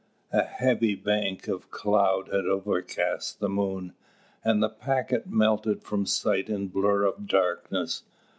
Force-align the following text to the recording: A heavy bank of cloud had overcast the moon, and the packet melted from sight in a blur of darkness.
A 0.31 0.41
heavy 0.41 0.95
bank 0.95 1.47
of 1.47 1.69
cloud 1.69 2.29
had 2.33 2.47
overcast 2.47 3.39
the 3.39 3.47
moon, 3.47 3.93
and 4.43 4.63
the 4.63 4.67
packet 4.69 5.27
melted 5.27 5.83
from 5.83 6.07
sight 6.07 6.49
in 6.49 6.63
a 6.63 6.69
blur 6.69 7.03
of 7.03 7.27
darkness. 7.27 8.01